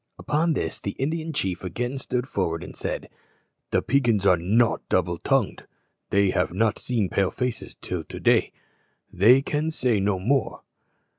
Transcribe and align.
Upon 0.17 0.53
this 0.53 0.79
the 0.79 0.93
Indian 0.97 1.31
chief 1.31 1.63
again 1.63 1.99
stood 1.99 2.27
forward 2.27 2.63
and 2.63 2.75
said, 2.75 3.07
"The 3.69 3.83
Peigans 3.83 4.25
are 4.25 4.35
not 4.35 4.81
double 4.89 5.19
tongued. 5.19 5.67
They 6.09 6.31
have 6.31 6.51
not 6.51 6.79
seen 6.79 7.07
Pale 7.07 7.29
faces 7.29 7.75
till 7.79 8.03
to 8.05 8.19
day. 8.19 8.51
They 9.13 9.43
can 9.43 9.69
say 9.69 9.99
no 9.99 10.17
more." 10.17 10.61